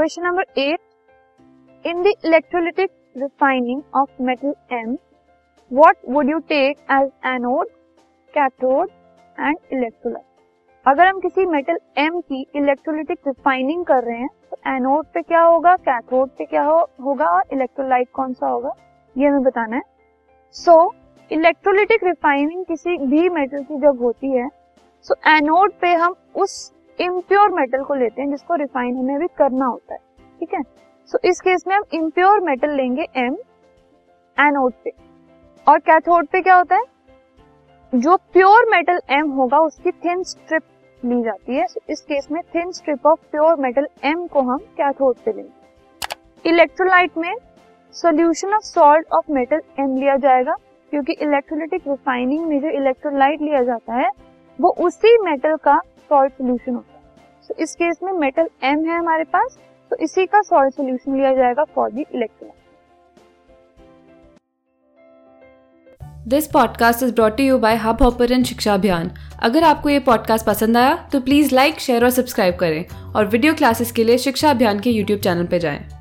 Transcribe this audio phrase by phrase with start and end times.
[0.00, 4.96] Question number eight in the electrolytic refining of metal M
[5.72, 7.68] what would you take as anode
[8.34, 8.90] cathode
[9.38, 15.06] and electrolyte अगर हम किसी metal M की electrolytic refining कर रहे हैं तो एनोड
[15.06, 18.72] पे क्या होगा कैथोड पे क्या हो, होगा और इलेक्ट्रोलाइट कौन सा होगा
[19.16, 19.82] ये हमें बताना है।
[20.52, 20.94] सो
[21.30, 24.48] इलेक्ट्रोलिटिक रिफाइनिंग किसी भी मेटल की जब होती है
[25.04, 29.26] सो so एनोड पे हम उस इम्प्योर मेटल को लेते हैं जिसको रिफाइन हमें भी
[29.26, 30.00] करना होता है
[30.40, 30.62] ठीक है?
[31.08, 33.36] सो so इस केस में हम इम्प्योर मेटल लेंगे एम
[34.38, 34.92] एनोड पे।
[35.66, 36.82] और कैथोड पे क्या होता है?
[37.94, 40.62] जो प्योर मेटल एम होगा उसकी थिन स्ट्रिप
[41.04, 44.58] ली जाती है। So, इस केस में thin strip of pure metal M को हम
[44.58, 47.34] कैथोड पे लेंगे। इलेक्ट्रोलाइट में
[47.92, 50.54] solution of salt of metal M लिया जाएगा
[50.90, 54.10] क्योंकि इलेक्ट्रोलिटिक रिफाइनिंग में जो इलेक्ट्रोलाइट लिया जाता है
[54.60, 56.98] वो उसी मेटल का सॉल्ट सोल्यूशन होता है।
[57.48, 59.58] So, इस केस में मेटल एम है हमारे पास
[59.90, 62.58] तो इसी का सॉल्ट सोल्यूशन लिया जाएगा for the electrolyte
[66.28, 69.10] this podcast is brought you by Hubhopper Shiksha Abhiyan
[69.42, 73.54] अगर आपको ये पॉडकास्ट पसंद आया तो प्लीज़ लाइक शेयर और सब्सक्राइब करें। और वीडियो
[73.54, 75.99] क्लासेस के लिए शिक्षा अभियान के यूट्यूब चैनल पर जाएँ।